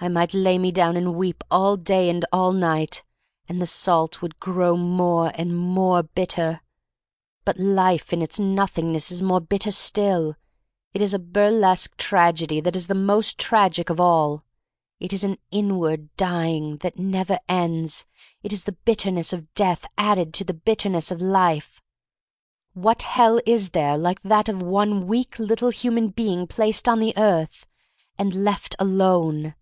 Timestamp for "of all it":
13.88-15.14